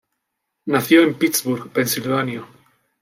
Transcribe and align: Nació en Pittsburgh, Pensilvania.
Nació 0.65 1.03
en 1.03 1.13
Pittsburgh, 1.13 1.69
Pensilvania. 1.71 2.43